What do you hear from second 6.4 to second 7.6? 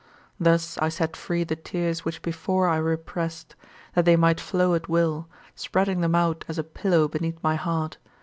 as a pillow beneath my